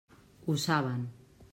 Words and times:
Ho 0.45 0.55
saben. 0.63 1.07